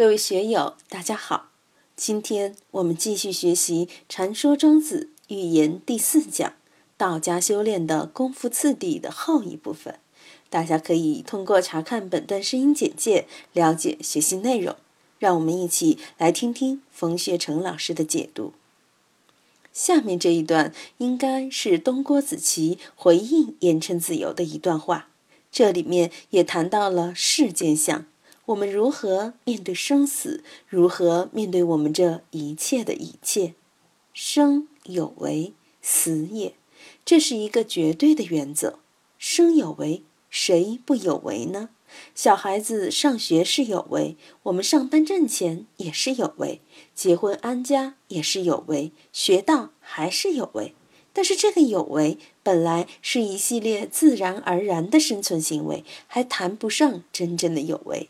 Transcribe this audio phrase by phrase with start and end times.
[0.00, 1.50] 各位学友，大家好！
[1.94, 6.54] 今天我们继续学习《禅说庄子寓言》第四讲
[6.96, 9.98] “道家修炼的功夫次第”的后一部分。
[10.48, 14.74] 大家可以通过查看本段声音简介了解学习内容。
[15.18, 18.54] 让我们一起来听听冯学成老师的解读。
[19.74, 25.10] 下面这一段应该是东郭子琪回应言承子由的一段话，
[25.52, 28.06] 这里面也谈到了世间相。
[28.50, 30.42] 我们如何面对生死？
[30.66, 33.54] 如何面对我们这一切的一切？
[34.12, 36.54] 生有为，死也，
[37.04, 38.80] 这是一个绝对的原则。
[39.18, 41.68] 生有为，谁不有为呢？
[42.14, 46.60] 小孩子上学是有为，我们上班挣钱也是有为，
[46.92, 50.74] 结婚安家也是有为，学道还是有为。
[51.12, 58.08] 但是这个有为本来是一系列自然而然的生存行为，还谈不上真正的有为。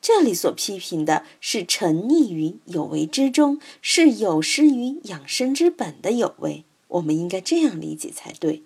[0.00, 6.64] 这里所批评的是沉溺于有为之中，是有失于养生之本的有为。
[6.88, 8.62] 我们应该这样理解才对。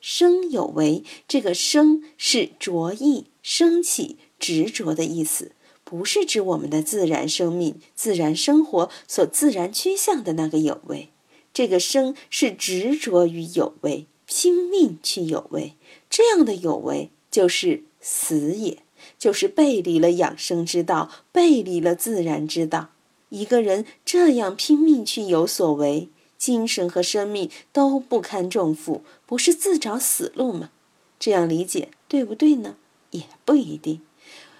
[0.00, 5.52] 生有为，这个生是着意、升起、执着的意思，
[5.82, 11.08] 不是指我们的自然生命、自然生活所自然趋向的那个有为。
[11.52, 15.74] 这个生是执着于有为，拼命去有为，
[16.08, 18.78] 这样的有为就是死也。
[19.18, 22.88] 就是背离了养生之道，背离了自然之道。
[23.28, 30.70] 一个人这样拼命去有所为，精神和生命都不堪重负，不是自找死路吗？
[31.18, 32.76] 这样理解对不对呢？
[33.10, 34.00] 也不一定。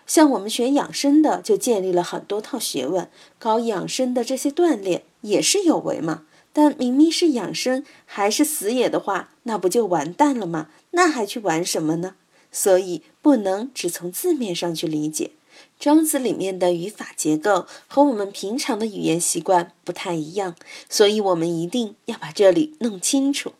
[0.07, 6.25] 像我们学养生的，就建立了很多套学问，搞养生的这些锻炼也是有为嘛。
[6.53, 10.69] 但明明是养生，还是死也的话，那不就完蛋了吗？
[10.93, 12.17] 那还去玩什么呢？
[12.51, 15.27] 所以不能只从字面上去理解，
[15.79, 20.57] 《庄子》里面的语法结构和我们平常的语言习惯不太一样，
[20.89, 23.53] 所以我们一定要把这里弄清楚。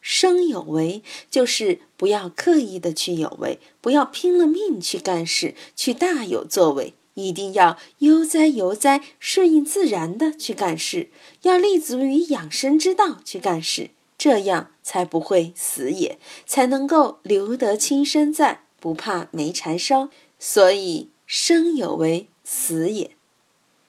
[0.00, 11.10] 生有为，就是不要刻意的去有为，不要拼了命去干事，去大有作为，一定要悠哉悠哉，顺应自然的去干事，
[11.42, 13.90] 要立足于养生之道去干事。
[14.22, 16.16] 这样才不会死也，
[16.46, 20.10] 才能够留得青山在，不怕没柴烧。
[20.38, 23.16] 所以生有为，死也。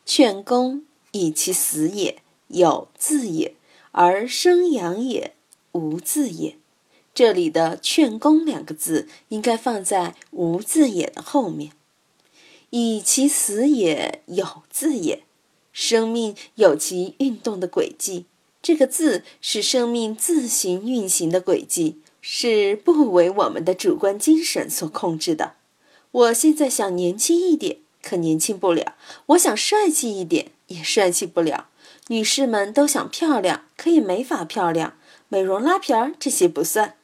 [0.08, 3.52] 劝公以其死也，有字也；
[3.92, 5.36] 而生养也，
[5.74, 6.58] 无字也。
[7.14, 11.74] 这里的“劝公”两个字应该放在“无字也”的后面。
[12.72, 15.22] 以其死也，有字也。
[15.72, 18.26] 生命有其运动的轨迹。
[18.64, 25.56] 这个字是生命自行运行的轨迹，是不为我们的主观精神所控制的。
[26.12, 28.94] 我现在想年轻一点，可年轻不了；
[29.26, 31.68] 我想帅气一点，也帅气不了。
[32.08, 34.96] 女士们都想漂亮，可以没法漂亮。
[35.28, 36.96] 美容拉皮儿这些不算。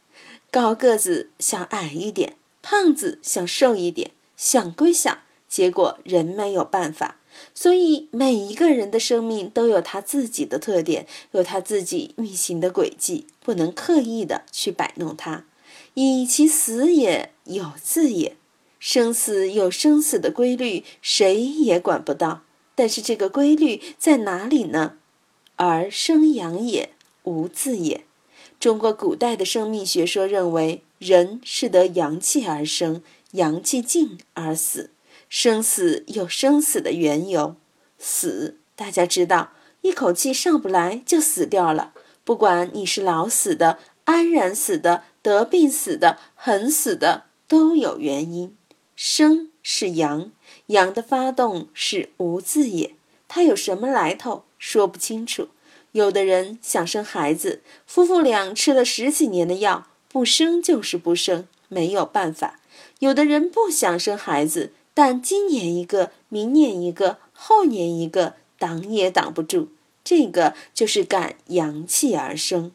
[0.50, 7.18] 高个子想矮一点，胖子想瘦一点，想归想，结果人没有办法。
[7.53, 15.45] 所以，每一个人的生命都有他自己的特点，有他自己运行的轨迹，不能刻意的去摆弄它。
[15.94, 18.35] 以其死也，有自也。
[18.79, 22.44] 生死有生死的规律，谁也管不到。
[22.75, 24.94] 但是这个规律在哪里呢？
[25.57, 28.06] 而生养也，无自也。
[28.57, 33.01] 中国古代的生命学说认为，人是得阳气而生，
[33.31, 34.91] 阳气尽而死。
[35.29, 37.56] 生死有生死的缘由，
[38.00, 39.51] 死大家知道，
[39.81, 41.94] 一口气上不来就死掉了。
[42.23, 48.56] 不管你是老死的、安然死的、得病死的、横死的，都有原因。
[48.95, 50.31] 生是阳，
[50.67, 52.96] 阳的发动是无字也，
[53.28, 55.50] 它有什么来头说不清楚。
[55.91, 62.59] 有的人想生孩子，夫妇俩吃了十几年的药，不生就是不生，没有办法。
[62.97, 64.73] 有的人不想生孩子。
[65.01, 69.69] 但今年一个，明年一个，后年一个，挡也挡不住。
[70.03, 72.73] 这个就是赶阳气而生。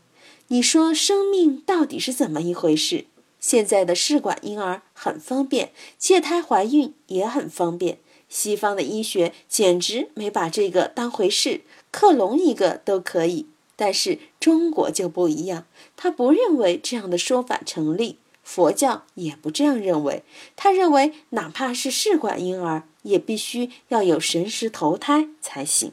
[0.48, 3.04] 你说生命到底是怎么一回事？
[3.38, 7.98] 现在的试管婴儿很方便，借胎怀孕也很方便。
[8.30, 11.60] 西方的医学简直没把这个当回事，
[11.90, 13.44] 克隆一个都可以。
[13.76, 18.16] 但是中国就不一样，他不认为这样的说法成立。
[18.44, 20.22] 佛教也不这样认为，
[20.54, 25.92] 他认为哪怕是试管婴儿，也必须要有神识投胎才行。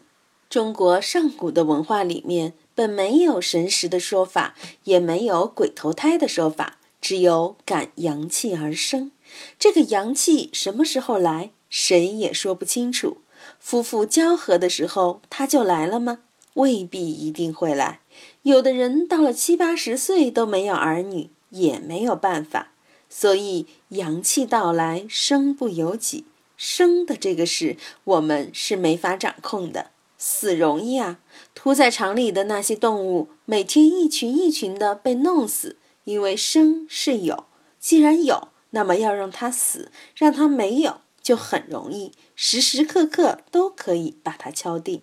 [0.49, 4.53] 中国上古的文化里面本没有神识的说法，
[4.83, 9.11] 也没有鬼投胎的说法，只有感阳气而生。
[9.57, 13.19] 这个阳气什么时候来，谁也说不清楚。
[13.59, 16.19] 夫妇交合的时候他就来了吗？
[16.55, 18.01] 未必一定会来。
[18.41, 22.73] 有的人到了七八十岁都没有儿女，也没有办法。
[23.07, 26.25] 所以阳气到来，生不由己。
[26.57, 29.91] 生的这个事，我们是没法掌控的。
[30.17, 31.19] 死容易啊！
[31.55, 37.45] 屠宰场里的那些动物，每天一群一群的被弄死，因为生是有，
[37.79, 45.01] 既然有，那么要让它死，让它没有，就很容易，时时刻刻都可以把它敲定。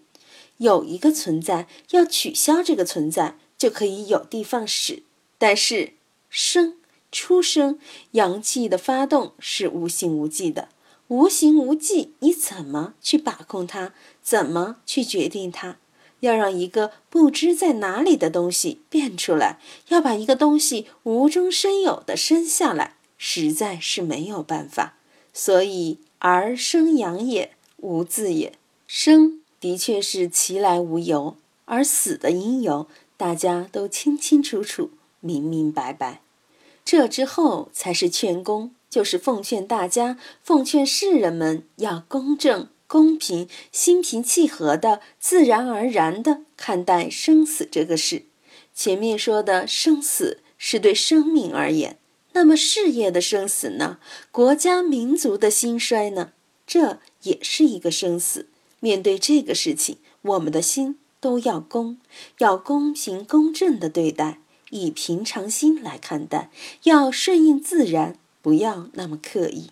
[0.59, 5.03] 有一个存在，要取消这个存在，就可以有的放矢。
[5.37, 5.95] 但是
[6.29, 6.75] 生
[7.11, 7.79] 出生，
[8.13, 10.69] 阳气的发动是无形无迹的。
[11.09, 13.95] 无形无迹，你怎么去把控它？
[14.23, 15.77] 怎么去决定它？
[16.21, 19.59] 要让一个不知在哪里的东西变出来，
[19.89, 24.97] 要把一个东西无中生有的生下来，实在是没有办法。
[25.33, 28.53] 所以儿生养也，无字也。
[28.87, 32.87] 生的确是其来无由，而死的因由，
[33.17, 34.91] 大家都清清楚楚、
[35.21, 36.21] 明明白白。
[36.85, 38.73] 这之后才是劝功。
[38.91, 48.23] 就是奉劝大家，奉劝世人们要公正、公平、心平气和的、自然而然的看待生死这个事。
[48.75, 51.99] 前面说的生死是对生命而言，
[52.33, 53.99] 那么事业的生死呢？
[54.31, 56.33] 国家民族的兴衰呢？
[56.67, 58.47] 这也是一个生死。
[58.81, 61.99] 面对这个事情，我们的心都要公，
[62.39, 66.51] 要公平公正的对待，以平常心来看待，
[66.85, 68.17] 要顺应自然。
[68.41, 69.71] 不要那么刻意。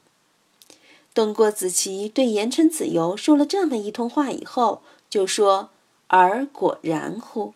[1.15, 5.71] 东郭子期对言承子由说了这么一通话以后，就说
[6.09, 7.55] ：“而果然乎？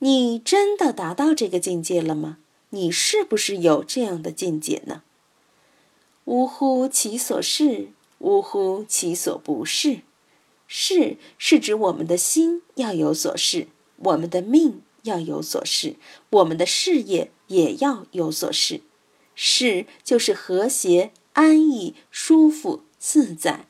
[0.00, 2.38] 你真的达到这个境界了吗？
[2.68, 5.02] 你是不是有这样的境界呢？”
[6.26, 7.88] 呜呼，其所是；
[8.18, 10.02] 呜呼，其所不是。
[10.68, 13.66] 是是指我们的心要有所是，
[13.96, 15.96] 我们的命要有所事，
[16.30, 18.82] 我们的事业也要有所事。
[19.34, 23.66] 是就是和谐、安逸、舒服、自在。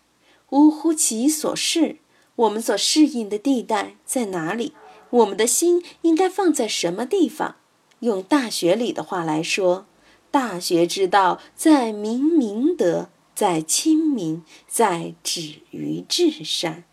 [0.51, 1.99] 呜呼，其所适，
[2.35, 4.73] 我们所适应的地带在哪里？
[5.11, 7.57] 我们的心应该放在什么地方？
[8.01, 9.87] 用大学里的话来说，
[10.33, 16.85] 大学之道在明明德，在亲民，在止于至善。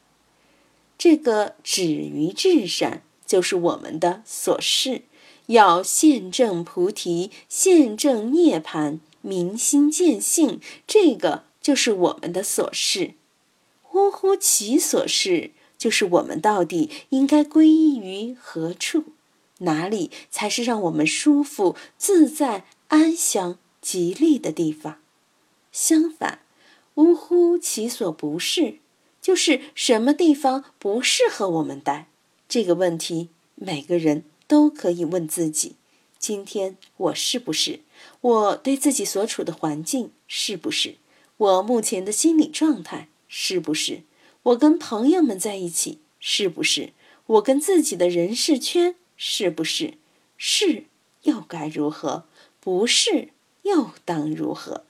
[0.97, 5.03] 这个止于至善，就是我们的所事。
[5.47, 13.13] 要现证菩提，现证涅盘，明心见性，这个就是我们的所事。
[13.93, 19.05] 呜呼，其所事，就是我们到底应该归依于何处？
[19.59, 24.99] 哪里才是让我们舒服、自在、安详、吉利的地方？
[25.71, 26.41] 相反，
[26.95, 28.79] 呜呼，其所不是，
[29.21, 32.07] 就是什么地方不适合我们待？
[32.47, 34.23] 这个问题，每个人。
[34.49, 35.75] 都可以问自己：
[36.17, 37.81] 今天我是不是？
[38.21, 40.95] 我对自己所处的环境是不是？
[41.35, 44.03] 我目前的心理状态是不是？
[44.43, 46.93] 我跟朋友们在一起是不是？
[47.25, 49.95] 我跟自己的人事圈是不是？
[50.37, 50.85] 是
[51.23, 52.23] 又该如何？
[52.61, 53.31] 不是
[53.63, 54.85] 又当如何？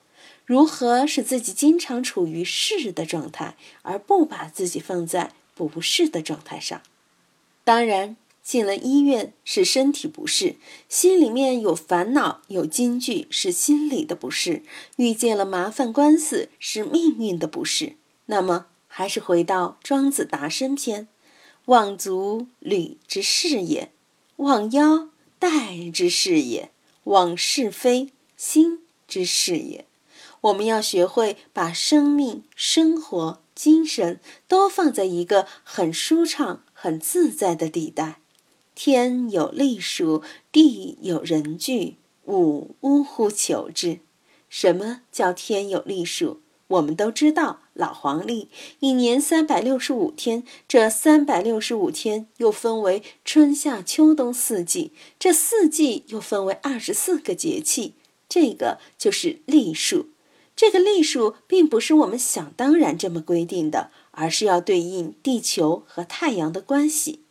[0.45, 6.83] 如何使自己经常处于是的状态，而不把自己放在不是的状态上？
[7.67, 8.15] 当然。
[8.41, 10.55] 进了医院是身体不适，
[10.88, 14.63] 心里面有烦恼有惊惧是心理的不适，
[14.95, 17.97] 遇见了麻烦官司是命运的不适。
[18.27, 21.09] 那么还是回到庄子达生篇：
[21.65, 23.91] 望足履之事也，
[24.38, 26.71] 望腰带之事也，
[27.03, 29.83] 望是非心之事也。
[30.39, 38.19] 我们要学会把生命、生活、精神都放在一个很舒畅、很自在的地带。
[38.75, 44.01] 天有历数，地有人聚，吾呜呼求之。
[44.48, 46.39] 什么叫天有历数？
[46.67, 57.96] 我们都知道，老黄历一年三百六十五天，这三百六十五天又分为春夏秋冬四季，这四季又分为二十四个节气，
[58.29, 60.10] 这个就是历数。
[60.57, 67.21] 这个历数并不是我们想当然这么规定的，而是要对应地球和太阳的关系。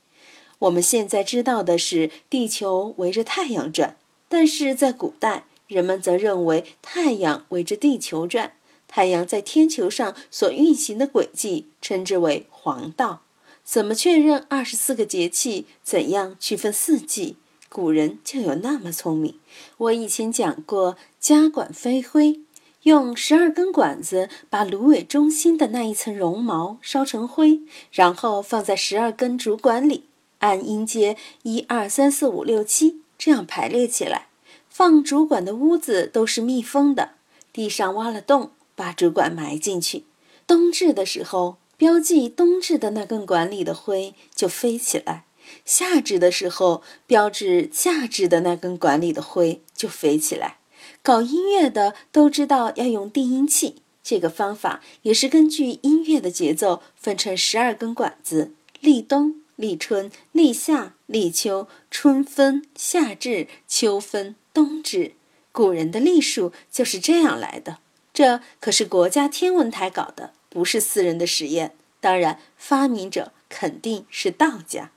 [0.61, 3.97] 我们现在知道的是地球围着太阳转，
[4.28, 8.52] 但是在古代，人们则认为太阳围着地球转。
[8.87, 13.23] 太阳在天球上所运行的轨迹称之为黄道。
[13.64, 15.66] 怎么确认二十四个节气？
[15.83, 17.35] 怎样区分四季？
[17.68, 19.40] 古人就有那么聪明。
[19.78, 22.40] 我以前讲过，家管飞灰，
[22.87, 30.05] 用十二根管子把芦苇中心的那一层绒毛烧成灰，然后放在十二根竹管里，
[30.38, 34.28] 按音阶一二三四五六七这样排列起来。
[34.69, 37.14] 放主管的屋子都是密封的，
[37.52, 40.05] 地上挖了洞，把主管埋进去。
[40.47, 45.25] 冬至的时候，标记冬至的那根管里的灰就飞起来；
[45.64, 50.59] 夏至的时候，标志夏至的那根管里的灰就飞起来。
[51.07, 65.13] 搞音乐的都知道要用定音器，这个方法也是根据音乐的节奏分成十二根管子：立冬、立春、立夏、立秋、春分、夏至、秋分、冬至。
[65.53, 67.79] 古人的历数就是这样来的。
[68.13, 71.71] 这可是国家天文台搞的，不是私人的实验。
[72.01, 74.91] 当然，发明者肯定是道家。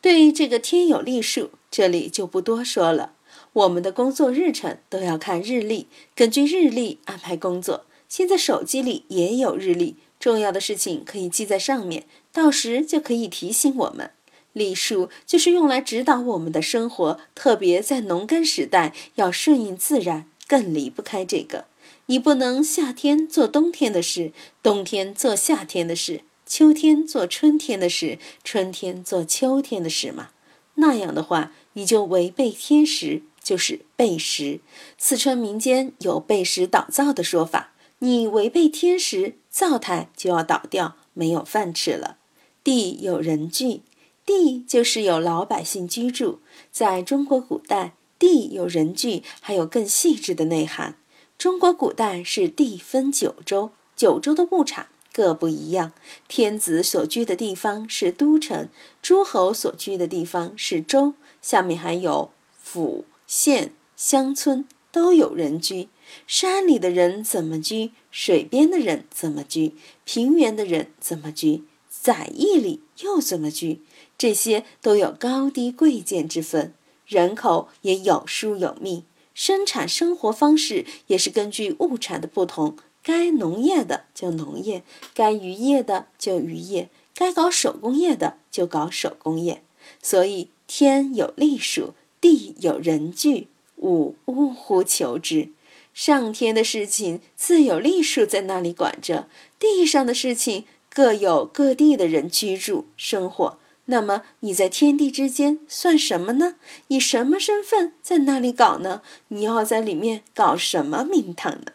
[0.00, 3.12] 对于这个天有历数，这里就不多说了。
[3.52, 7.84] 我们的工作日程都要看日历，根据日历安排工作。
[8.08, 14.10] 现在手机里也有日历，重要的事情可以记在上面，到时就可以提醒我们。
[14.52, 21.66] 历数就是用来指导我们的生活，特别在农耕时代，要顺应自然，更离不开这个。
[22.06, 30.30] 你不能夏天做冬天的事，冬天做夏天的事，秋天做春天的事，春天做秋天的事吗？
[30.80, 33.22] 那样的话，你就违背天时。
[33.42, 34.60] 就是背时，
[34.98, 37.72] 四川民间有背时倒灶的说法。
[38.00, 42.18] 你违背天时，灶台就要倒掉，没有饭吃了。
[42.62, 43.80] 地有人居，
[44.26, 46.40] 地就是有老百姓居住。
[46.70, 50.96] 在中国古代，地有人居还有更细致的内涵。
[51.38, 54.88] 中国古代是地分九州，九州的物产
[55.20, 55.92] 各不一样。
[56.28, 58.70] 天子所居的地方是都城，
[59.02, 61.12] 诸侯所居的地方是州，
[61.42, 63.04] 下面还有府。
[63.26, 65.90] 县乡村都有人居，
[66.26, 69.74] 山里的人怎么居，水边的人怎么居，
[70.06, 73.82] 平原的人怎么居，宰役里又怎么居，
[74.16, 76.72] 这些都有高低贵贱之分。
[77.06, 84.82] 人口也有疏有密，生产生活方式也是根据物产的不同，该农业的就农业，
[85.14, 89.62] 该渔业的就渔业，该搞手工业的就搞手工业。
[90.02, 91.94] 所以天有历数。
[92.22, 95.48] 地有人居，吾呜呼求之。
[95.94, 99.26] 上天的事情自有历数在那里管着，
[99.58, 103.58] 地上的事情各有各地的人居住生活。
[103.86, 106.56] 那么你在天地之间算什么呢？
[106.88, 109.00] 以什么身份在那里搞呢？
[109.28, 111.72] 你要在里面搞什么名堂呢？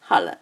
[0.00, 0.41] 好了，